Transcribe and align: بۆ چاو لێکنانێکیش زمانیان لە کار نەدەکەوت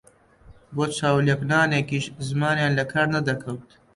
بۆ 0.75 0.83
چاو 0.97 1.17
لێکنانێکیش 1.27 2.05
زمانیان 2.27 2.71
لە 2.79 2.85
کار 2.91 3.07
نەدەکەوت 3.15 3.67